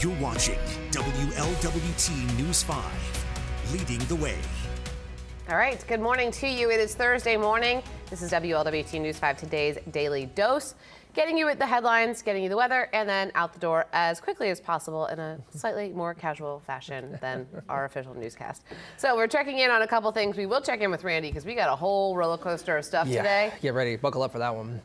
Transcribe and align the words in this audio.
You're 0.00 0.16
watching 0.18 0.58
WLWT 0.92 2.38
News 2.38 2.62
5, 2.62 3.72
leading 3.72 3.98
the 4.06 4.16
way. 4.16 4.36
All 5.50 5.56
right, 5.56 5.84
good 5.88 6.00
morning 6.00 6.30
to 6.32 6.48
you. 6.48 6.70
It 6.70 6.80
is 6.80 6.94
Thursday 6.94 7.36
morning. 7.36 7.82
This 8.08 8.22
is 8.22 8.30
WLWT 8.32 9.00
News 9.00 9.18
5, 9.18 9.36
today's 9.38 9.76
daily 9.90 10.26
dose. 10.26 10.74
Getting 11.12 11.36
you 11.36 11.44
with 11.44 11.58
the 11.58 11.66
headlines, 11.66 12.22
getting 12.22 12.42
you 12.42 12.48
the 12.48 12.56
weather, 12.56 12.88
and 12.92 13.08
then 13.08 13.30
out 13.34 13.52
the 13.52 13.58
door 13.58 13.86
as 13.92 14.20
quickly 14.20 14.48
as 14.48 14.60
possible 14.60 15.06
in 15.06 15.18
a 15.18 15.38
slightly 15.50 15.90
more 15.90 16.14
casual 16.14 16.60
fashion 16.66 17.18
than 17.20 17.46
our 17.68 17.84
official 17.84 18.14
newscast. 18.14 18.62
So 18.96 19.16
we're 19.16 19.26
checking 19.26 19.58
in 19.58 19.70
on 19.70 19.82
a 19.82 19.88
couple 19.88 20.10
things. 20.12 20.36
We 20.36 20.46
will 20.46 20.60
check 20.62 20.80
in 20.80 20.90
with 20.90 21.04
Randy 21.04 21.28
because 21.28 21.44
we 21.44 21.54
got 21.54 21.68
a 21.68 21.76
whole 21.76 22.16
roller 22.16 22.38
coaster 22.38 22.76
of 22.78 22.84
stuff 22.84 23.06
Yeah, 23.08 23.22
today. 23.22 23.52
get 23.60 23.74
ready. 23.74 23.96
Buckle 23.96 24.22
up 24.22 24.32
for 24.32 24.38
that 24.38 24.54
one. 24.54 24.80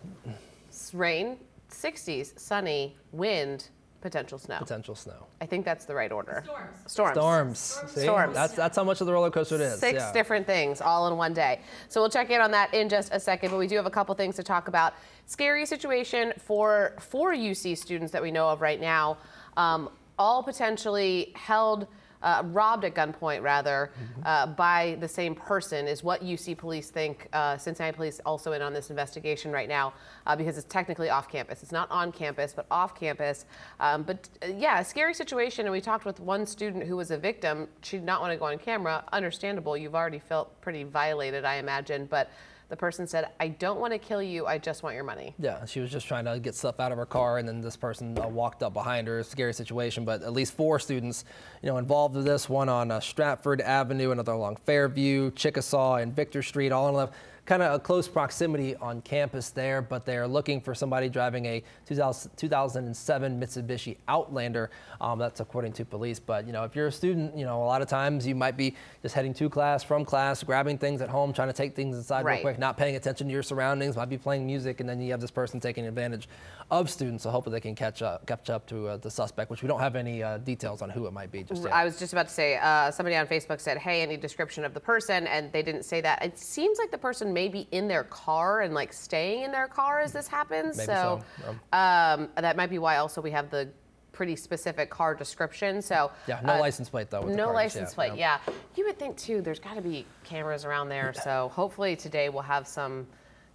It's 0.68 0.94
rain, 0.94 1.38
60s, 1.70 2.38
sunny, 2.40 2.98
wind, 3.12 3.70
potential 4.06 4.38
snow. 4.38 4.60
Potential 4.60 4.94
snow. 4.94 5.26
I 5.42 5.48
think 5.48 5.66
that's 5.66 5.86
the 5.86 5.96
right 5.96 6.12
order. 6.12 6.44
Storms. 6.86 7.16
Storms. 7.16 7.82
See? 7.88 8.02
Storms. 8.02 8.36
That's 8.36 8.54
that's 8.54 8.78
how 8.78 8.84
much 8.84 9.02
of 9.02 9.08
the 9.08 9.14
roller 9.14 9.32
coaster 9.32 9.56
it 9.56 9.62
is. 9.62 9.80
Six 9.80 10.00
yeah. 10.00 10.14
different 10.14 10.46
things 10.46 10.80
all 10.80 11.08
in 11.08 11.18
one 11.18 11.34
day. 11.34 11.60
So 11.90 12.02
we'll 12.02 12.12
check 12.12 12.30
in 12.30 12.40
on 12.40 12.52
that 12.52 12.72
in 12.72 12.88
just 12.88 13.12
a 13.12 13.20
second, 13.20 13.50
but 13.50 13.58
we 13.58 13.66
do 13.66 13.76
have 13.78 13.88
a 13.88 13.90
couple 13.90 14.14
things 14.14 14.36
to 14.36 14.44
talk 14.44 14.68
about. 14.68 14.94
Scary 15.26 15.66
situation 15.66 16.34
for 16.38 16.94
four 17.00 17.34
UC 17.34 17.76
students 17.80 18.12
that 18.12 18.22
we 18.22 18.30
know 18.30 18.48
of 18.48 18.62
right 18.62 18.80
now, 18.80 19.18
um, 19.58 19.90
all 20.20 20.44
potentially 20.44 21.32
held. 21.36 21.88
Uh, 22.26 22.42
robbed 22.48 22.84
at 22.86 22.96
gunpoint, 22.96 23.44
rather, 23.44 23.92
uh, 24.26 24.48
by 24.48 24.98
the 25.00 25.08
same 25.08 25.36
person, 25.36 25.88
is 25.88 26.04
what 26.04 26.24
UC 26.24 26.58
police 26.58 26.90
think. 26.90 27.30
Uh, 27.32 27.56
Cincinnati 27.56 27.96
police 27.96 28.20
also 28.26 28.54
in 28.54 28.64
on 28.64 28.74
this 28.74 28.90
investigation 28.90 29.52
right 29.52 29.70
now 29.70 29.94
uh, 30.26 30.36
because 30.36 30.58
it's 30.58 30.66
technically 30.68 31.12
off 31.12 31.30
campus. 31.30 31.62
It's 31.62 31.72
not 31.72 31.90
on 31.92 32.12
campus, 32.12 32.52
but 32.52 32.66
off 32.72 33.00
campus. 33.00 33.46
Um, 33.80 34.02
but 34.02 34.28
uh, 34.42 34.48
yeah, 34.48 34.80
a 34.80 34.84
scary 34.84 35.14
situation. 35.14 35.68
And 35.68 35.72
we 35.72 35.80
talked 35.80 36.04
with 36.04 36.20
one 36.20 36.48
student 36.48 36.84
who 36.84 36.98
was 36.98 37.12
a 37.12 37.18
victim. 37.18 37.68
She 37.84 37.98
did 37.98 38.06
not 38.06 38.22
want 38.22 38.34
to 38.34 38.38
go 38.38 38.46
on 38.46 38.58
camera. 38.58 39.04
Understandable. 39.14 39.78
You've 39.78 39.96
already 39.96 40.20
felt 40.20 40.60
pretty 40.62 40.84
violated, 40.84 41.46
I 41.46 41.58
imagine. 41.58 42.08
But 42.08 42.32
the 42.70 42.76
person 42.76 43.08
said, 43.08 43.30
I 43.40 43.50
don't 43.50 43.80
want 43.80 43.94
to 43.94 44.00
kill 44.00 44.22
you. 44.22 44.46
I 44.46 44.58
just 44.58 44.84
want 44.84 44.96
your 44.96 45.04
money. 45.04 45.36
Yeah, 45.38 45.66
she 45.66 45.80
was 45.80 45.92
just 45.92 46.08
trying 46.08 46.26
to 46.26 46.40
get 46.40 46.56
stuff 46.56 46.80
out 46.80 46.92
of 46.92 46.98
her 46.98 47.06
car, 47.06 47.38
and 47.38 47.48
then 47.48 47.62
this 47.62 47.76
person 47.76 48.18
uh, 48.18 48.28
walked 48.28 48.64
up 48.64 48.74
behind 48.74 49.08
her. 49.08 49.22
Scary 49.24 49.54
situation, 49.54 50.06
but 50.06 50.24
at 50.24 50.34
least 50.34 50.54
four 50.54 50.80
students, 50.80 51.26
you 51.62 51.70
know, 51.70 51.78
involved 51.78 52.16
with 52.16 52.26
this. 52.26 52.50
One 52.50 52.70
on 52.70 52.92
uh, 52.92 53.00
Stratford 53.00 53.62
Avenue, 53.62 54.12
another 54.12 54.34
along 54.34 54.58
Fairview, 54.58 55.32
Chickasaw, 55.32 55.96
and 55.96 56.16
Victor 56.16 56.42
Street, 56.42 56.72
all 56.72 56.90
in 56.90 56.96
a 56.96 57.12
kind 57.46 57.62
of 57.62 57.74
a 57.76 57.80
close 57.80 58.08
proximity 58.08 58.76
on 58.78 59.02
campus 59.02 59.50
there. 59.50 59.82
But 59.82 60.06
they 60.06 60.18
are 60.18 60.28
looking 60.28 60.60
for 60.62 60.74
somebody 60.74 61.10
driving 61.10 61.46
a 61.46 61.64
2000, 61.86 62.32
2007 62.36 63.40
Mitsubishi 63.40 63.98
Outlander. 64.08 64.70
Um, 65.00 65.20
that's 65.20 65.40
according 65.40 65.74
to 65.74 65.86
police. 65.86 66.20
But 66.20 66.46
you 66.48 66.54
know, 66.54 66.64
if 66.64 66.76
you're 66.76 66.88
a 66.88 66.92
student, 66.92 67.38
you 67.38 67.46
know, 67.46 67.64
a 67.64 67.66
lot 67.66 67.82
of 67.82 67.88
times 67.88 68.26
you 68.26 68.36
might 68.36 68.58
be 68.58 68.76
just 69.02 69.16
heading 69.16 69.34
to 69.36 69.50
class, 69.50 69.84
from 69.84 70.06
class, 70.06 70.44
grabbing 70.44 70.78
things 70.78 71.02
at 71.02 71.10
home, 71.10 71.34
trying 71.34 71.50
to 71.50 71.54
take 71.54 71.76
things 71.76 71.96
inside 71.96 72.26
Right. 72.26 72.36
real 72.36 72.42
quick, 72.42 72.60
not 72.60 72.78
paying 72.78 72.96
attention 72.96 73.28
to 73.28 73.34
your 73.34 73.44
surroundings, 73.44 73.96
might 73.96 74.10
be 74.10 74.18
playing 74.18 74.46
music, 74.46 74.80
and 74.80 74.90
then 74.90 75.00
you 75.02 75.12
have 75.12 75.22
this 75.22 75.32
person 75.32 75.60
taking 75.60 75.86
advantage 75.86 76.28
of 76.72 76.90
students. 76.90 77.24
So 77.24 77.30
hopefully 77.30 77.54
they 77.56 77.62
can 77.62 77.76
catch 77.76 78.02
up, 78.02 78.26
catch 78.26 78.50
up 78.50 78.66
to 78.68 78.88
uh, 78.88 78.98
the 78.98 79.12
suspect, 79.12 79.52
which 79.52 79.62
we 79.62 79.68
don't 79.68 79.80
have 79.80 79.96
any 79.96 80.24
uh, 80.24 80.40
details 80.40 80.82
on 80.82 80.90
who 80.90 81.06
it 81.06 81.14
might 81.14 81.32
be 81.32 81.44
just 81.44 81.64
yet. 81.64 81.74
I 81.74 81.86
was 81.86 82.00
just 82.00 82.14
about 82.14 82.28
to 82.28 82.34
say, 82.34 82.58
uh, 82.58 82.90
somebody 82.90 83.16
on 83.16 83.28
Facebook 83.28 83.60
said, 83.62 83.78
Hey, 83.78 84.02
any 84.02 84.18
description 84.18 84.66
of 84.66 84.74
the 84.74 84.80
person? 84.80 85.28
And 85.28 85.52
they 85.52 85.62
didn't 85.62 85.84
say 85.84 86.02
that. 86.02 86.24
It 86.24 86.40
seems 86.40 86.80
like 86.80 86.90
the 86.90 86.98
person 86.98 87.34
may 87.36 87.50
be 87.50 87.68
in 87.72 87.88
their 87.88 88.06
car 88.06 88.62
and 88.62 88.74
like 88.74 88.94
staying 88.94 89.44
in 89.44 89.52
their 89.52 89.68
car 89.68 90.00
as 90.00 90.14
this 90.14 90.28
happens. 90.28 90.78
Maybe 90.78 90.88
so 90.88 91.22
so, 91.44 91.50
um, 91.78 92.30
that 92.38 92.56
might 92.56 92.70
be 92.72 92.80
why 92.80 92.98
also 92.98 93.22
we 93.22 93.30
have 93.32 93.52
the 93.52 93.70
pretty 94.14 94.38
specific 94.38 94.90
car 94.90 95.14
description. 95.14 95.82
So 95.82 96.12
yeah, 96.28 96.40
no 96.44 96.54
uh, 96.54 96.60
license 96.60 96.90
plate 96.90 97.10
though. 97.12 97.22
No 97.22 97.52
license 97.52 97.94
plate, 97.94 98.14
no. 98.14 98.16
yeah. 98.16 98.40
You 98.76 98.86
would 98.86 98.98
think 98.98 99.18
too, 99.18 99.42
there's 99.42 99.60
got 99.60 99.76
to 99.76 99.82
be 99.82 100.06
cameras 100.24 100.64
around 100.64 100.88
there. 100.90 101.14
So 101.14 101.52
hopefully 101.54 101.96
today 101.98 102.30
we'll 102.30 102.42
have 102.42 102.66
some 102.66 103.06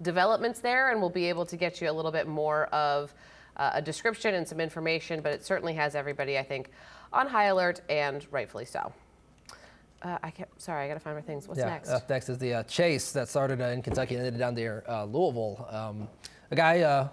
developments 0.03 0.61
there 0.61 0.91
and 0.91 1.01
we'll 1.01 1.11
be 1.11 1.25
able 1.25 1.47
to 1.47 1.57
get 1.57 1.81
you 1.81 1.91
a 1.91 1.95
little 1.99 2.13
bit 2.13 2.29
more 2.29 2.67
of 2.67 3.15
uh, 3.57 3.71
a 3.75 3.83
description 3.83 4.35
and 4.35 4.47
some 4.47 4.61
information. 4.61 5.23
But 5.23 5.33
it 5.33 5.45
certainly 5.45 5.75
has 5.75 5.95
everybody, 5.95 6.39
I 6.39 6.43
think, 6.43 6.71
on 7.13 7.27
high 7.27 7.47
alert 7.47 7.81
and 7.89 8.27
rightfully 8.31 8.67
so. 8.67 8.93
Uh, 10.03 10.19
I 10.23 10.31
kept, 10.31 10.61
sorry, 10.61 10.85
I 10.85 10.89
got 10.89 10.95
to 10.95 11.01
find 11.01 11.17
my 11.17 11.23
things. 11.23 11.47
What's 11.47 11.59
yeah, 11.61 11.67
next? 11.67 11.91
Up 11.91 12.09
next 12.09 12.29
is 12.31 12.39
the 12.39 12.55
uh, 12.55 12.63
chase 12.63 13.13
that 13.13 13.29
started 13.29 13.61
uh, 13.61 13.67
in 13.67 13.83
Kentucky 13.83 14.15
and 14.15 14.25
ended 14.25 14.39
down 14.39 14.55
near 14.55 14.83
uh, 14.89 15.05
Louisville. 15.05 15.67
Um, 15.71 16.09
a 16.51 16.57
guy 16.57 16.81
uh, 16.81 17.09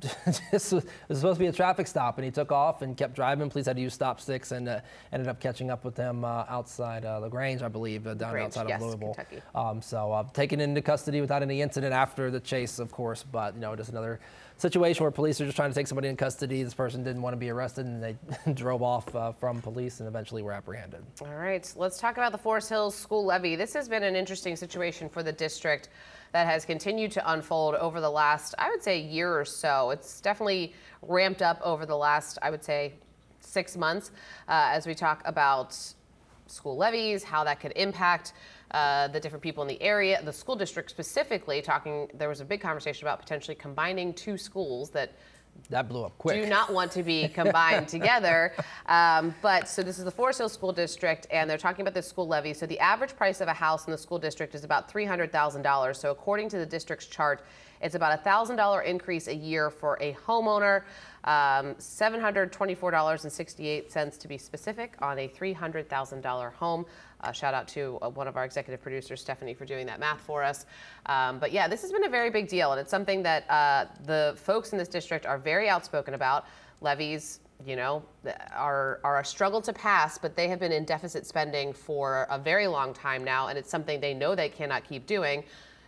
this 0.50 0.72
was, 0.72 0.84
supposed 1.12 1.36
to 1.36 1.38
be 1.38 1.46
a 1.46 1.52
traffic 1.52 1.86
stop, 1.86 2.18
and 2.18 2.24
he 2.24 2.30
took 2.30 2.52
off 2.52 2.82
and 2.82 2.96
kept 2.96 3.14
driving. 3.14 3.48
Police 3.50 3.66
had 3.66 3.76
to 3.76 3.82
use 3.82 3.94
stop 3.94 4.20
sticks 4.20 4.52
and 4.52 4.68
uh, 4.68 4.80
ended 5.12 5.28
up 5.28 5.40
catching 5.40 5.70
up 5.70 5.84
with 5.84 5.96
him 5.96 6.24
uh, 6.24 6.44
outside 6.48 7.04
uh, 7.04 7.20
La 7.20 7.28
Grange, 7.28 7.62
I 7.62 7.68
believe, 7.68 8.06
uh, 8.06 8.14
down 8.14 8.32
Grange, 8.32 8.46
outside 8.46 8.68
yes, 8.68 8.82
of 8.82 8.88
Louisville. 8.88 9.16
Um, 9.54 9.82
so 9.82 10.12
uh, 10.12 10.24
taken 10.32 10.60
into 10.60 10.82
custody 10.82 11.20
without 11.20 11.42
any 11.42 11.62
incident 11.62 11.92
after 11.92 12.30
the 12.30 12.40
chase, 12.40 12.78
of 12.78 12.90
course. 12.92 13.22
But 13.22 13.54
you 13.54 13.60
know, 13.60 13.76
just 13.76 13.90
another 13.90 14.20
situation 14.56 15.02
where 15.02 15.10
police 15.10 15.40
are 15.40 15.44
just 15.44 15.56
trying 15.56 15.70
to 15.70 15.74
take 15.74 15.86
somebody 15.86 16.08
in 16.08 16.16
custody. 16.16 16.62
This 16.62 16.74
person 16.74 17.02
didn't 17.02 17.22
want 17.22 17.32
to 17.34 17.38
be 17.38 17.50
arrested, 17.50 17.86
and 17.86 18.02
they 18.02 18.16
drove 18.52 18.82
off 18.82 19.14
uh, 19.14 19.32
from 19.32 19.60
police 19.62 20.00
and 20.00 20.08
eventually 20.08 20.42
were 20.42 20.52
apprehended. 20.52 21.04
All 21.22 21.34
right, 21.34 21.70
let's 21.76 21.98
talk 21.98 22.16
about 22.16 22.32
the 22.32 22.38
Forest 22.38 22.68
Hills 22.68 22.94
School 22.94 23.24
levy. 23.24 23.56
This 23.56 23.72
has 23.74 23.88
been 23.88 24.02
an 24.02 24.16
interesting 24.16 24.56
situation 24.56 25.08
for 25.08 25.22
the 25.22 25.32
district 25.32 25.88
that 26.32 26.46
has 26.46 26.64
continued 26.64 27.10
to 27.12 27.32
unfold 27.32 27.74
over 27.76 28.00
the 28.00 28.10
last, 28.10 28.54
I 28.58 28.70
would 28.70 28.82
say, 28.82 29.00
year 29.00 29.38
or 29.38 29.44
so. 29.44 29.89
It's 29.90 30.20
definitely 30.20 30.74
ramped 31.02 31.42
up 31.42 31.60
over 31.62 31.86
the 31.86 31.96
last, 31.96 32.38
I 32.42 32.50
would 32.50 32.64
say, 32.64 32.94
six 33.40 33.76
months 33.76 34.10
uh, 34.48 34.70
as 34.72 34.86
we 34.86 34.94
talk 34.94 35.22
about 35.24 35.76
school 36.46 36.76
levies, 36.76 37.22
how 37.22 37.44
that 37.44 37.60
could 37.60 37.72
impact 37.76 38.32
uh, 38.72 39.08
the 39.08 39.18
different 39.18 39.42
people 39.42 39.62
in 39.62 39.68
the 39.68 39.80
area, 39.82 40.20
the 40.24 40.32
school 40.32 40.56
district 40.56 40.90
specifically. 40.90 41.60
Talking, 41.62 42.08
there 42.14 42.28
was 42.28 42.40
a 42.40 42.44
big 42.44 42.60
conversation 42.60 43.06
about 43.06 43.20
potentially 43.20 43.54
combining 43.54 44.14
two 44.14 44.36
schools 44.36 44.90
that 44.90 45.12
That 45.68 45.88
blew 45.88 46.04
up 46.04 46.16
quick. 46.18 46.42
do 46.42 46.48
not 46.48 46.72
want 46.72 46.90
to 46.92 47.02
be 47.02 47.28
combined 47.34 47.88
together. 47.88 48.52
Um, 48.86 49.34
but 49.42 49.68
so 49.68 49.82
this 49.82 49.98
is 49.98 50.04
the 50.04 50.10
Forest 50.10 50.38
Hills 50.38 50.52
School 50.52 50.72
District, 50.72 51.26
and 51.30 51.48
they're 51.48 51.58
talking 51.58 51.82
about 51.82 51.94
the 51.94 52.02
school 52.02 52.26
levy. 52.26 52.54
So 52.54 52.66
the 52.66 52.78
average 52.80 53.16
price 53.16 53.40
of 53.40 53.48
a 53.48 53.54
house 53.54 53.86
in 53.86 53.90
the 53.90 53.98
school 53.98 54.18
district 54.18 54.54
is 54.54 54.64
about 54.64 54.92
$300,000. 54.92 55.96
So 55.96 56.10
according 56.10 56.48
to 56.50 56.58
the 56.58 56.66
district's 56.66 57.06
chart, 57.06 57.44
it's 57.80 57.94
about 57.94 58.18
a 58.18 58.28
$1,000 58.28 58.84
increase 58.84 59.28
a 59.28 59.34
year 59.34 59.70
for 59.70 59.96
a 60.00 60.12
homeowner, 60.26 60.82
um, 61.24 61.74
$724.68 61.74 64.18
to 64.18 64.28
be 64.28 64.38
specific 64.38 64.94
on 65.00 65.18
a 65.18 65.28
$300,000 65.28 66.52
home. 66.52 66.86
Uh, 67.22 67.32
shout 67.32 67.52
out 67.52 67.68
to 67.68 67.98
uh, 68.00 68.08
one 68.08 68.26
of 68.26 68.36
our 68.36 68.44
executive 68.44 68.80
producers, 68.80 69.20
Stephanie, 69.20 69.54
for 69.54 69.66
doing 69.66 69.86
that 69.86 70.00
math 70.00 70.20
for 70.20 70.42
us. 70.42 70.66
Um, 71.06 71.38
but 71.38 71.52
yeah, 71.52 71.68
this 71.68 71.82
has 71.82 71.92
been 71.92 72.04
a 72.04 72.08
very 72.08 72.30
big 72.30 72.48
deal, 72.48 72.72
and 72.72 72.80
it's 72.80 72.90
something 72.90 73.22
that 73.22 73.48
uh, 73.50 73.84
the 74.06 74.34
folks 74.36 74.72
in 74.72 74.78
this 74.78 74.88
district 74.88 75.26
are 75.26 75.38
very 75.38 75.68
outspoken 75.68 76.14
about. 76.14 76.46
Levies, 76.80 77.40
you 77.66 77.76
know, 77.76 78.02
are, 78.52 79.00
are 79.04 79.20
a 79.20 79.24
struggle 79.24 79.60
to 79.60 79.72
pass, 79.72 80.16
but 80.16 80.34
they 80.34 80.48
have 80.48 80.58
been 80.58 80.72
in 80.72 80.84
deficit 80.84 81.26
spending 81.26 81.74
for 81.74 82.26
a 82.30 82.38
very 82.38 82.66
long 82.66 82.94
time 82.94 83.22
now, 83.22 83.48
and 83.48 83.58
it's 83.58 83.70
something 83.70 84.00
they 84.00 84.14
know 84.14 84.34
they 84.34 84.48
cannot 84.48 84.88
keep 84.88 85.06
doing. 85.06 85.44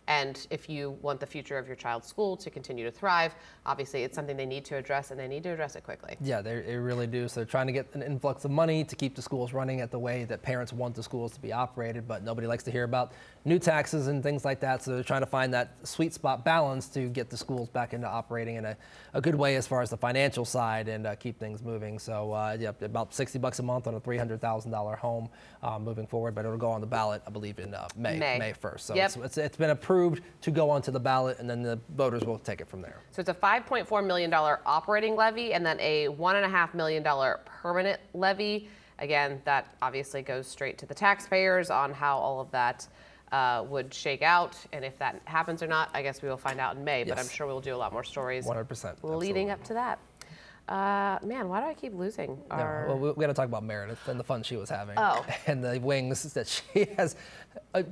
And 0.08 0.44
if 0.50 0.68
you 0.68 0.98
want 1.00 1.20
the 1.20 1.26
future 1.26 1.58
of 1.58 1.66
your 1.66 1.76
child's 1.76 2.08
school 2.08 2.36
to 2.36 2.50
continue 2.50 2.84
to 2.84 2.90
thrive, 2.90 3.34
obviously 3.64 4.02
it's 4.02 4.14
something 4.14 4.36
they 4.36 4.46
need 4.46 4.64
to 4.66 4.76
address, 4.76 5.10
and 5.10 5.18
they 5.20 5.28
need 5.28 5.42
to 5.44 5.50
address 5.50 5.76
it 5.76 5.84
quickly. 5.84 6.16
Yeah, 6.20 6.42
they, 6.42 6.60
they 6.60 6.76
really 6.76 7.06
do. 7.06 7.28
So 7.28 7.36
they're 7.36 7.44
trying 7.44 7.68
to 7.68 7.72
get 7.72 7.94
an 7.94 8.02
influx 8.02 8.44
of 8.44 8.50
money 8.50 8.84
to 8.84 8.96
keep 8.96 9.14
the 9.14 9.22
schools 9.22 9.52
running 9.52 9.80
at 9.80 9.90
the 9.90 9.98
way 9.98 10.24
that 10.24 10.42
parents 10.42 10.72
want 10.72 10.94
the 10.94 11.02
schools 11.02 11.32
to 11.32 11.40
be 11.40 11.52
operated, 11.52 12.08
but 12.08 12.24
nobody 12.24 12.46
likes 12.46 12.64
to 12.64 12.70
hear 12.70 12.84
about 12.84 13.12
new 13.44 13.58
taxes 13.58 14.08
and 14.08 14.22
things 14.22 14.44
like 14.44 14.60
that. 14.60 14.82
So 14.82 14.92
they're 14.92 15.02
trying 15.02 15.20
to 15.22 15.26
find 15.26 15.54
that 15.54 15.76
sweet 15.86 16.12
spot 16.14 16.44
balance 16.44 16.88
to 16.88 17.08
get 17.08 17.30
the 17.30 17.36
schools 17.36 17.68
back 17.68 17.94
into 17.94 18.08
operating 18.08 18.56
in 18.56 18.64
a, 18.64 18.76
a 19.14 19.20
good 19.20 19.34
way 19.34 19.56
as 19.56 19.66
far 19.66 19.82
as 19.82 19.90
the 19.90 19.96
financial 19.96 20.44
side 20.44 20.88
and 20.88 21.06
uh, 21.06 21.14
keep 21.16 21.38
things 21.38 21.62
moving. 21.62 21.98
So 21.98 22.32
uh, 22.32 22.56
yeah, 22.58 22.72
about 22.80 23.14
60 23.14 23.38
bucks 23.38 23.58
a 23.58 23.62
month 23.62 23.86
on 23.86 23.94
a 23.94 24.00
$300,000 24.00 24.98
home 24.98 25.28
uh, 25.62 25.78
moving 25.78 26.06
forward, 26.06 26.34
but 26.34 26.44
it'll 26.44 26.56
go 26.56 26.70
on 26.70 26.80
the 26.80 26.86
ballot, 26.86 27.22
I 27.26 27.30
believe, 27.30 27.58
in 27.58 27.74
uh, 27.74 27.88
May, 27.96 28.18
May. 28.18 28.52
1st. 28.60 28.80
So 28.80 28.94
Yep. 28.94 29.06
it's, 29.06 29.16
it's, 29.16 29.38
it's 29.38 29.56
been 29.56 29.70
approved 29.92 30.22
to 30.40 30.50
go 30.50 30.70
onto 30.70 30.90
the 30.90 31.00
ballot, 31.00 31.38
and 31.38 31.48
then 31.48 31.62
the 31.62 31.78
voters 31.96 32.24
will 32.24 32.38
take 32.38 32.60
it 32.60 32.68
from 32.68 32.80
there. 32.80 33.00
So 33.10 33.20
it's 33.20 33.28
a 33.28 33.34
$5.4 33.34 34.06
million 34.06 34.32
operating 34.32 35.16
levy 35.16 35.52
and 35.52 35.64
then 35.64 35.78
a 35.80 36.08
$1.5 36.08 36.74
million 36.74 37.04
permanent 37.44 38.00
levy. 38.14 38.68
Again, 38.98 39.42
that 39.44 39.74
obviously 39.82 40.22
goes 40.22 40.46
straight 40.46 40.78
to 40.78 40.86
the 40.86 40.94
taxpayers 40.94 41.70
on 41.70 41.92
how 41.92 42.16
all 42.16 42.40
of 42.40 42.50
that 42.52 42.86
uh, 43.32 43.64
would 43.68 43.92
shake 43.92 44.22
out. 44.22 44.56
And 44.72 44.84
if 44.84 44.98
that 44.98 45.20
happens 45.24 45.62
or 45.62 45.66
not, 45.66 45.90
I 45.92 46.02
guess 46.02 46.22
we 46.22 46.28
will 46.28 46.36
find 46.36 46.60
out 46.60 46.76
in 46.76 46.84
May. 46.84 47.04
But 47.04 47.18
I'm 47.18 47.28
sure 47.28 47.46
we'll 47.46 47.60
do 47.60 47.74
a 47.74 47.76
lot 47.76 47.92
more 47.92 48.04
stories 48.04 48.46
100%. 48.46 49.02
leading 49.02 49.50
absolutely. 49.50 49.50
up 49.50 49.64
to 49.64 49.74
that. 49.74 49.98
Uh, 50.68 51.18
man, 51.26 51.48
why 51.48 51.60
do 51.60 51.66
I 51.66 51.74
keep 51.74 51.92
losing? 51.92 52.38
No, 52.48 52.84
well, 52.88 52.98
we, 52.98 53.10
we 53.10 53.20
got 53.20 53.26
to 53.26 53.34
talk 53.34 53.46
about 53.46 53.64
Meredith 53.64 54.06
and 54.06 54.18
the 54.18 54.24
fun 54.24 54.42
she 54.42 54.56
was 54.56 54.70
having. 54.70 54.94
Oh. 54.96 55.24
And 55.46 55.62
the 55.62 55.80
wings 55.80 56.22
that 56.34 56.46
she 56.46 56.86
has. 56.96 57.16
Uh, 57.74 57.82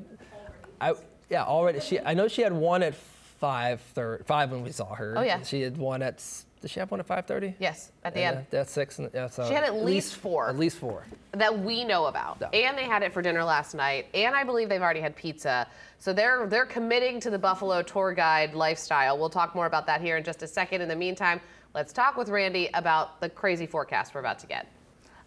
I, 0.80 0.94
yeah, 1.30 1.44
already. 1.44 1.80
She, 1.80 1.98
I 2.00 2.14
know 2.14 2.28
she 2.28 2.42
had 2.42 2.52
one 2.52 2.82
at 2.82 2.94
five 2.94 3.80
thir- 3.94 4.22
five 4.26 4.50
when 4.50 4.62
we 4.62 4.72
saw 4.72 4.94
her. 4.94 5.14
Oh, 5.16 5.22
yeah. 5.22 5.42
She 5.42 5.62
had 5.62 5.76
one 5.76 6.02
at. 6.02 6.22
Did 6.60 6.70
she 6.70 6.78
have 6.78 6.90
one 6.90 7.00
at 7.00 7.08
5:30? 7.08 7.54
Yes, 7.58 7.90
at 8.04 8.12
the 8.12 8.20
end. 8.20 8.44
That's 8.50 8.70
six. 8.70 8.98
And, 8.98 9.08
yeah, 9.14 9.28
so 9.28 9.48
She 9.48 9.54
had 9.54 9.64
at 9.64 9.76
least 9.76 10.16
four. 10.16 10.50
At 10.50 10.58
least 10.58 10.76
four. 10.76 11.04
that 11.32 11.58
we 11.58 11.84
know 11.84 12.04
about. 12.04 12.36
Yeah. 12.38 12.48
And 12.68 12.76
they 12.76 12.84
had 12.84 13.02
it 13.02 13.14
for 13.14 13.22
dinner 13.22 13.42
last 13.42 13.74
night. 13.74 14.08
And 14.12 14.34
I 14.34 14.44
believe 14.44 14.68
they've 14.68 14.82
already 14.82 15.00
had 15.00 15.16
pizza. 15.16 15.66
So 15.98 16.12
they're 16.12 16.46
they're 16.48 16.66
committing 16.66 17.18
to 17.20 17.30
the 17.30 17.38
Buffalo 17.38 17.80
tour 17.80 18.12
guide 18.12 18.54
lifestyle. 18.54 19.16
We'll 19.16 19.30
talk 19.30 19.54
more 19.54 19.64
about 19.64 19.86
that 19.86 20.02
here 20.02 20.18
in 20.18 20.24
just 20.24 20.42
a 20.42 20.46
second. 20.46 20.82
In 20.82 20.88
the 20.88 20.96
meantime, 20.96 21.40
let's 21.74 21.94
talk 21.94 22.18
with 22.18 22.28
Randy 22.28 22.68
about 22.74 23.22
the 23.22 23.30
crazy 23.30 23.66
forecast 23.66 24.12
we're 24.14 24.20
about 24.20 24.38
to 24.40 24.46
get. 24.46 24.66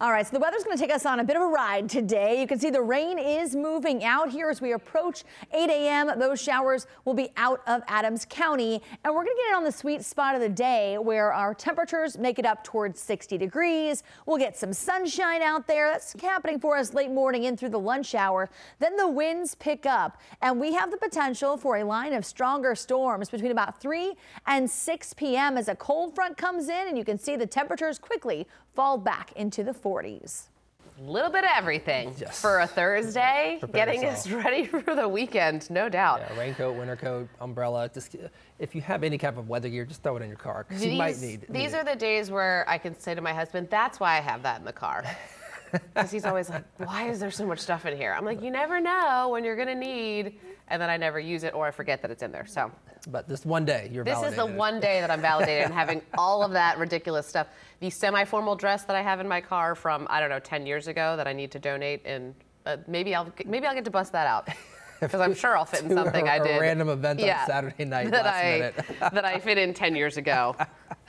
All 0.02 0.12
right, 0.12 0.26
so 0.26 0.34
the 0.34 0.40
weather's 0.40 0.64
going 0.64 0.76
to 0.76 0.82
take 0.82 0.94
us 0.94 1.06
on 1.06 1.20
a 1.20 1.24
bit 1.24 1.36
of 1.36 1.44
a 1.44 1.48
ride 1.48 1.88
today. 1.88 2.42
You 2.42 2.48
can 2.48 2.58
see 2.58 2.72
the 2.72 2.82
rain 2.82 3.20
is 3.20 3.56
moving 3.56 4.04
out 4.04 4.30
here 4.30 4.50
as 4.50 4.60
we 4.60 4.74
approach 4.74 5.24
8 5.54 5.70
a.m. 5.70 6.20
Those 6.20 6.42
showers 6.42 6.88
will 7.06 7.14
be 7.14 7.30
out 7.38 7.62
of 7.68 7.84
Adams 7.88 8.26
County, 8.28 8.82
and 9.04 9.14
we're 9.14 9.24
going 9.24 9.36
to 9.36 9.42
get 9.44 9.52
it 9.52 9.56
on 9.56 9.64
the 9.64 9.72
sweet 9.72 10.04
spot 10.04 10.34
of 10.34 10.42
the 10.42 10.50
day 10.50 10.98
where 10.98 11.32
our 11.32 11.54
temperatures 11.54 12.18
make 12.18 12.40
it 12.40 12.46
up 12.46 12.64
towards 12.64 13.00
60 13.02 13.38
degrees. 13.38 14.04
We'll 14.26 14.40
get 14.40 14.58
some 14.58 14.74
sunshine 14.74 15.44
out 15.44 15.68
there. 15.68 15.92
That's 15.92 16.20
happening 16.20 16.60
for 16.60 16.76
us 16.76 16.96
late 16.96 17.12
morning 17.12 17.44
in 17.44 17.56
through 17.56 17.70
the 17.70 17.80
lunch 17.80 18.16
hour. 18.16 18.50
Then 18.80 18.98
the 18.98 19.08
winds 19.08 19.54
pick 19.54 19.86
up, 19.86 20.20
and 20.42 20.60
we 20.60 20.74
have 20.74 20.90
the 20.90 20.98
potential 20.98 21.56
for 21.56 21.78
a 21.78 21.84
line 21.84 22.14
of 22.14 22.26
stronger 22.26 22.74
storms 22.74 23.30
between 23.30 23.52
about 23.52 23.80
3 23.80 24.16
and 24.48 24.70
6 24.70 25.14
p.m. 25.14 25.56
as 25.56 25.68
a 25.68 25.76
cold 25.76 26.16
front 26.16 26.36
comes 26.36 26.68
in, 26.68 26.88
and 26.88 26.98
you 26.98 27.06
can 27.06 27.20
see 27.20 27.36
the 27.36 27.46
temperatures 27.46 28.00
quickly 28.00 28.48
fall 28.76 28.98
back 28.98 29.32
into 29.34 29.64
the 29.64 29.72
40s. 29.74 30.44
A 31.00 31.02
little 31.10 31.32
bit 31.32 31.44
of 31.44 31.50
everything 31.56 32.14
Yes. 32.20 32.40
for 32.40 32.60
a 32.60 32.68
Thursday, 32.68 33.58
Prepare 33.60 33.86
getting 33.88 34.06
us 34.06 34.30
ready 34.30 34.66
for 34.68 34.96
the 34.96 35.08
weekend, 35.08 35.68
no 35.72 35.90
doubt. 35.90 36.22
Yeah, 36.22 36.40
raincoat, 36.40 36.76
winter 36.78 36.96
coat, 36.96 37.28
umbrella. 37.42 37.90
Just 37.92 38.16
if 38.60 38.76
you 38.76 38.82
have 38.82 39.04
any 39.04 39.18
type 39.18 39.38
of 39.38 39.50
weather 39.50 39.70
gear, 39.70 39.86
just 39.86 40.04
throw 40.04 40.18
it 40.18 40.22
in 40.22 40.28
your 40.30 40.38
car 40.38 40.66
because 40.68 40.86
you 40.86 40.92
might 40.94 41.18
need. 41.20 41.42
these 41.50 41.72
need 41.72 41.78
are 41.78 41.82
it. 41.82 41.86
the 41.88 41.96
days 41.96 42.30
where 42.30 42.64
I 42.68 42.78
can 42.78 42.98
say 43.00 43.16
to 43.16 43.22
my 43.22 43.34
husband, 43.34 43.70
"That's 43.72 44.00
why 44.00 44.18
I 44.18 44.22
have 44.22 44.44
that 44.44 44.60
in 44.60 44.66
the 44.66 44.74
car." 44.74 45.04
Because 45.96 46.12
he's 46.12 46.24
always 46.26 46.52
like, 46.52 46.64
"Why 46.78 47.10
is 47.10 47.20
there 47.20 47.32
so 47.32 47.48
much 47.48 47.58
stuff 47.58 47.88
in 47.88 47.98
here?" 47.98 48.14
I'm 48.16 48.24
like, 48.26 48.44
"You 48.44 48.52
never 48.52 48.80
know 48.80 49.30
when 49.32 49.44
you're 49.44 49.56
gonna 49.56 49.74
need," 49.74 50.40
and 50.68 50.80
then 50.80 50.88
I 50.92 50.98
never 50.98 51.20
use 51.20 51.44
it 51.44 51.56
or 51.56 51.66
I 51.66 51.72
forget 51.72 52.04
that 52.04 52.12
it's 52.12 52.22
in 52.22 52.32
there. 52.32 52.46
So 52.46 52.72
But 53.08 53.28
this 53.28 53.46
one 53.46 53.66
day, 53.66 53.90
you're 53.92 54.04
this 54.04 54.22
is 54.24 54.36
the 54.36 54.46
one 54.46 54.80
day 54.80 55.02
that 55.02 55.12
I'm 55.12 55.22
validated 55.22 55.66
and 55.66 55.74
having 55.74 56.02
all 56.18 56.44
of 56.44 56.52
that 56.52 56.78
ridiculous 56.78 57.28
stuff. 57.28 57.48
The 57.80 57.90
semi-formal 57.90 58.56
dress 58.56 58.84
that 58.86 58.96
I 58.96 59.02
have 59.02 59.20
in 59.20 59.28
my 59.28 59.42
car 59.42 59.76
from 59.76 60.08
I 60.10 60.20
don't 60.20 60.30
know 60.30 60.40
10 60.40 60.66
years 60.66 60.88
ago 60.88 61.18
that 61.18 61.28
I 61.28 61.34
need 61.34 61.52
to 61.52 61.60
donate, 61.60 62.02
and 62.06 62.34
uh, 62.66 62.78
maybe 62.88 63.14
I'll 63.14 63.32
maybe 63.46 63.68
I'll 63.68 63.76
get 63.76 63.86
to 63.86 63.92
bust 63.92 64.12
that 64.14 64.28
out. 64.28 64.48
Because 65.00 65.20
I'm 65.20 65.34
sure 65.34 65.58
I'll 65.58 65.66
fit 65.66 65.84
in 65.84 65.92
something 65.92 66.30
I 66.30 66.38
a 66.38 66.44
did. 66.44 66.58
A 66.58 66.62
random 66.62 66.88
event 66.88 67.22
on 67.22 67.28
Saturday 67.46 67.84
night, 67.84 68.10
that 68.12 68.24
last 68.24 68.42
I 68.42 68.52
minute. 68.52 68.86
that 69.00 69.26
I 69.26 69.38
fit 69.38 69.58
in 69.58 69.74
10 69.74 69.98
years 69.98 70.16
ago, 70.16 70.56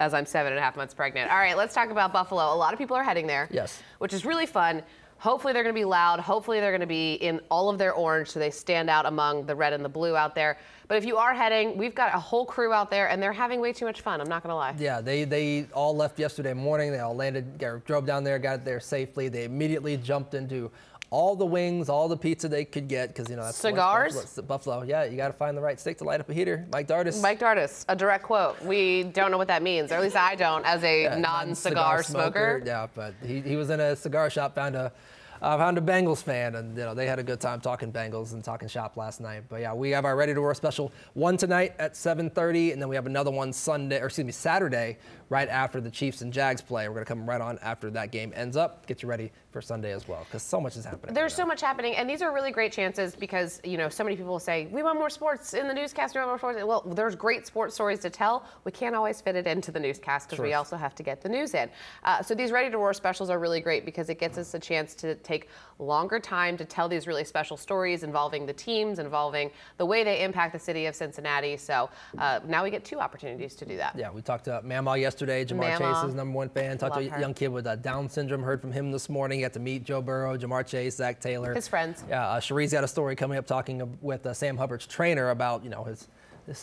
as 0.01 0.15
I'm 0.15 0.27
seven 0.27 0.53
and 0.53 0.59
a 0.59 0.63
half 0.63 0.77
months 0.77 0.93
pregnant. 0.95 1.31
All 1.31 1.37
right, 1.37 1.57
let's 1.57 1.75
talk 1.75 1.91
about 1.91 2.13
Buffalo. 2.13 2.53
A 2.53 2.57
lot 2.57 2.73
of 2.73 2.79
people 2.81 2.97
are 2.97 3.05
heading 3.05 3.29
there. 3.29 3.49
Yes. 3.53 3.85
Which 3.99 4.13
is 4.13 4.25
really 4.25 4.47
fun. 4.47 4.83
Hopefully 5.25 5.55
they're 5.55 5.63
going 5.63 5.75
to 5.75 5.81
be 5.81 5.87
loud. 5.87 6.21
Hopefully 6.21 6.61
they're 6.61 6.71
going 6.71 6.83
to 6.83 6.87
be 6.87 7.15
in 7.15 7.41
all 7.51 7.71
of 7.71 7.79
their 7.79 7.95
orange, 7.95 8.29
so 8.29 8.39
they 8.39 8.51
stand 8.51 8.91
out 8.91 9.07
among 9.07 9.47
the 9.47 9.55
red 9.55 9.73
and 9.73 9.83
the 9.83 9.89
blue 9.89 10.15
out 10.15 10.35
there. 10.35 10.59
But 10.87 10.99
if 10.99 11.07
you 11.07 11.17
are 11.17 11.33
heading, 11.33 11.79
we've 11.79 11.95
got 11.95 12.15
a 12.15 12.19
whole 12.19 12.45
crew 12.45 12.75
out 12.75 12.91
there, 12.91 13.09
and 13.09 13.23
they're 13.23 13.33
having 13.33 13.59
way 13.63 13.73
too 13.73 13.87
much 13.87 14.03
fun. 14.03 14.21
I'm 14.21 14.29
not 14.29 14.43
going 14.43 14.51
to 14.51 14.57
lie. 14.57 14.75
Yeah, 14.79 15.01
they, 15.01 15.25
they 15.25 15.67
all 15.73 15.97
left 15.97 16.19
yesterday 16.19 16.53
morning. 16.53 16.93
They 16.93 16.99
all 16.99 17.17
landed, 17.17 17.57
got- 17.59 17.87
drove 17.87 18.05
down 18.05 18.23
there, 18.23 18.39
got 18.39 18.67
there 18.67 18.81
safely. 18.81 19.31
They 19.31 19.45
immediately 19.45 19.97
jumped 19.97 20.35
into 20.35 20.71
all 21.09 21.37
the 21.37 21.47
wings, 21.47 21.89
all 21.89 22.07
the 22.09 22.17
pizza 22.19 22.47
they 22.49 22.67
could 22.67 22.89
get 22.89 23.09
because 23.09 23.31
you 23.31 23.37
know 23.37 23.45
that's 23.45 23.57
Cigars? 23.57 24.15
Buffalo. 24.17 24.47
Buffalo. 24.47 24.83
Yeah, 24.83 25.05
you 25.05 25.17
got 25.17 25.29
to 25.29 25.33
find 25.33 25.57
the 25.57 25.63
right 25.63 25.81
stick 25.81 25.97
to 25.99 26.05
light 26.05 26.21
up 26.21 26.29
a 26.29 26.35
heater. 26.35 26.67
Mike 26.71 26.89
Dardis. 26.89 27.23
Mike 27.23 27.39
Dardis, 27.39 27.85
a 27.89 27.97
direct 27.97 28.25
quote. 28.25 28.61
We 28.63 29.05
don't 29.05 29.31
know 29.31 29.39
what 29.39 29.49
that 29.49 29.63
means, 29.63 29.91
or 29.93 29.95
at 29.95 30.03
least 30.03 30.17
I 30.17 30.35
don't, 30.35 30.67
as 30.67 30.83
a 30.83 31.05
Yeah, 31.05 31.17
non-cigar 31.17 32.03
smoker. 32.03 32.63
Yeah, 32.67 32.89
but 32.95 33.15
he, 33.25 33.41
he 33.41 33.57
was 33.57 33.71
in 33.71 33.81
a 33.81 33.95
cigar 33.97 34.29
shop, 34.29 34.55
found 34.57 34.75
a 34.75 34.93
uh, 35.43 35.59
found 35.59 35.79
a 35.79 35.81
Bengals 35.81 36.23
fan, 36.23 36.55
and 36.55 36.77
you 36.77 36.85
know 36.85 36.95
they 36.95 37.07
had 37.07 37.19
a 37.19 37.23
good 37.23 37.41
time 37.41 37.61
talking 37.61 37.93
Bengals 37.93 38.33
and 38.33 38.43
talking 38.43 38.69
shop 38.69 38.97
last 38.97 39.21
night. 39.21 39.45
But 39.49 39.61
yeah, 39.61 39.75
we 39.75 39.91
have 39.91 40.05
our 40.05 40.17
ready 40.17 40.35
to 40.35 40.41
roar 40.41 40.55
special 40.55 40.93
one 41.15 41.37
tonight 41.37 41.75
at 41.79 41.95
7:30, 41.95 42.73
and 42.73 42.81
then 42.81 42.89
we 42.89 42.95
have 42.97 43.07
another 43.07 43.31
one 43.31 43.53
Sunday, 43.53 44.01
or 44.01 44.07
excuse 44.07 44.25
me, 44.25 44.33
Saturday, 44.33 44.99
right 45.29 45.49
after 45.49 45.81
the 45.81 45.91
Chiefs 45.91 46.23
and 46.23 46.33
Jags 46.33 46.63
play. 46.63 46.89
We're 46.89 46.95
gonna 46.95 47.07
come 47.07 47.29
right 47.29 47.41
on 47.41 47.59
after 47.61 47.91
that 47.91 48.11
game 48.11 48.33
ends 48.35 48.57
up. 48.57 48.87
Get 48.87 49.03
you 49.03 49.09
ready 49.09 49.33
for 49.55 49.63
Sunday 49.63 49.93
as 49.93 50.09
well, 50.09 50.25
because 50.25 50.43
so 50.43 50.61
much 50.61 50.77
is 50.77 50.85
happening. 50.85 51.15
There's 51.15 51.33
right 51.33 51.37
so 51.37 51.47
much 51.47 51.61
happening, 51.61 51.95
and 51.95 52.11
these 52.11 52.23
are 52.23 52.35
really 52.35 52.51
great 52.51 52.73
chances 52.73 53.15
because 53.15 53.61
you 53.63 53.79
know 53.79 53.89
so 53.89 54.03
many 54.03 54.17
people 54.17 54.41
say 54.41 54.67
we 54.73 54.83
want 54.83 54.99
more 54.99 55.09
sports 55.09 55.55
in 55.55 55.69
the 55.69 55.73
newscast. 55.73 56.15
We 56.15 56.19
want 56.19 56.31
more 56.31 56.39
sports. 56.39 56.59
Well, 56.65 56.83
there's 56.95 57.15
great 57.15 57.47
sports 57.47 57.75
stories 57.77 58.01
to 58.01 58.11
tell. 58.11 58.45
We 58.65 58.73
can't 58.73 58.97
always 58.97 59.21
fit 59.21 59.37
it 59.37 59.47
into 59.47 59.71
the 59.71 59.79
newscast 59.79 60.29
because 60.29 60.43
we 60.43 60.55
also 60.55 60.77
have 60.77 60.95
to 60.97 61.05
get 61.05 61.23
the 61.23 61.29
news 61.29 61.55
in. 61.55 61.71
Uh, 62.03 62.21
so 62.21 62.35
these 62.35 62.51
ready 62.51 62.69
to 62.69 62.77
roar 62.79 62.93
specials 62.93 63.31
are 63.31 63.39
really 63.39 63.61
great 63.61 63.85
because 63.85 64.11
it 64.11 64.19
gets 64.19 64.37
us 64.39 64.55
a 64.55 64.59
chance 64.59 64.97
to 64.97 65.15
take 65.17 65.49
longer 65.79 66.19
time 66.19 66.57
to 66.57 66.65
tell 66.65 66.89
these 66.89 67.07
really 67.07 67.25
special 67.25 67.57
stories 67.57 68.03
involving 68.03 68.47
the 68.47 68.53
teams, 68.53 68.99
involving 68.99 69.53
the 69.77 69.87
way 69.87 70.03
they 70.03 70.25
impact 70.25 70.53
the 70.53 70.59
city 70.59 70.87
of 70.87 70.97
Cincinnati. 70.97 71.57
So 71.57 71.89
uh, 72.19 72.41
now 72.45 72.65
we 72.65 72.71
get 72.71 72.85
two 72.85 72.99
opportunities 72.99 73.55
to 73.55 73.65
do 73.65 73.77
that. 73.77 73.95
Yeah, 73.97 74.11
we 74.11 74.21
talked 74.21 74.47
to 74.47 74.61
Mamaw 74.65 75.01
yesterday. 75.01 75.45
Ja'Marr 75.45 75.79
Mamaw. 75.79 76.03
Chase 76.03 76.09
is 76.09 76.15
number 76.15 76.37
one 76.37 76.49
fan. 76.49 76.77
Talked 76.77 76.97
to 76.97 77.01
a 77.01 77.09
her. 77.09 77.21
young 77.21 77.35
kid 77.35 77.49
with 77.49 77.69
uh, 77.69 77.77
Down 77.77 78.09
syndrome. 78.09 78.43
Heard 78.43 78.61
from 78.61 78.73
him 78.73 78.91
this 78.91 79.09
morning. 79.09 79.44
Got 79.45 79.53
to 79.53 79.61
meet 79.61 79.85
Joe 79.85 80.01
Burrow, 80.01 80.39
Ja'Marr 80.39 80.67
Chase, 80.67 80.97
Zac 80.97 81.21
Taylor. 81.21 81.53
His 81.53 81.69
friends. 81.69 82.03
Yeah, 82.09 82.27
uh, 82.27 82.41
Cherie's 82.41 82.73
got 82.73 82.83
a 82.83 82.89
story 82.89 83.15
coming 83.15 83.37
up 83.37 83.47
talking 83.47 83.99
with 84.01 84.25
uh, 84.25 84.33
Sam 84.33 84.57
Hubbard's 84.57 84.87
trainer 84.87 85.29
about 85.29 85.63
you 85.63 85.69
know 85.69 85.85
his, 85.85 86.09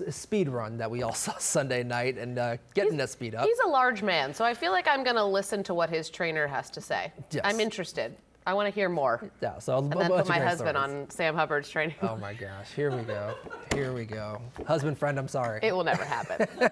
speed 0.09 0.49
run 0.49 0.79
that 0.79 0.89
we 0.89 1.03
all 1.03 1.13
saw 1.27 1.37
Sunday 1.37 1.83
night 1.83 2.17
and 2.17 2.39
uh, 2.39 2.57
getting 2.73 2.97
that 2.97 3.11
speed 3.11 3.35
up. 3.35 3.45
He's 3.45 3.59
a 3.59 3.67
large 3.67 4.01
man, 4.01 4.33
so 4.33 4.43
I 4.43 4.55
feel 4.55 4.71
like 4.71 4.87
I'm 4.87 5.03
going 5.03 5.15
to 5.15 5.23
listen 5.23 5.61
to 5.65 5.75
what 5.75 5.91
his 5.91 6.09
trainer 6.09 6.47
has 6.47 6.71
to 6.71 6.81
say. 6.81 7.13
Yes. 7.29 7.43
I'm 7.45 7.59
interested. 7.59 8.15
I 8.47 8.55
want 8.55 8.67
to 8.67 8.73
hear 8.73 8.89
more. 8.89 9.29
yeah, 9.43 9.59
so 9.59 9.77
And 9.77 9.91
then 9.91 10.07
put 10.07 10.27
my 10.27 10.39
husband 10.39 10.75
stories. 10.75 11.01
on 11.03 11.09
Sam 11.11 11.35
Hubbard's 11.35 11.69
training. 11.69 11.93
Oh 12.01 12.17
my 12.17 12.33
gosh, 12.33 12.71
here 12.75 12.89
we 12.89 13.03
go. 13.03 13.35
Here 13.75 13.93
we 13.93 14.05
go. 14.05 14.41
Husband, 14.65 14.97
friend, 14.97 15.19
I'm 15.19 15.27
sorry. 15.27 15.59
It 15.61 15.75
will 15.75 15.83
never 15.83 16.03
happen. 16.03 16.47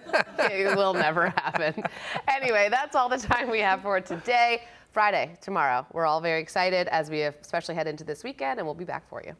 it 0.50 0.76
will 0.76 0.92
never 0.92 1.28
happen. 1.28 1.84
Anyway, 2.26 2.66
that's 2.68 2.96
all 2.96 3.08
the 3.08 3.18
time 3.18 3.48
we 3.48 3.60
have 3.60 3.82
for 3.82 4.00
today. 4.00 4.62
Friday, 4.92 5.36
tomorrow. 5.40 5.86
We're 5.92 6.06
all 6.06 6.20
very 6.20 6.40
excited 6.40 6.88
as 6.88 7.10
we 7.10 7.22
especially 7.22 7.76
head 7.76 7.86
into 7.86 8.02
this 8.02 8.24
weekend, 8.24 8.58
and 8.58 8.66
we'll 8.66 8.74
be 8.74 8.84
back 8.84 9.08
for 9.08 9.22
you. 9.24 9.36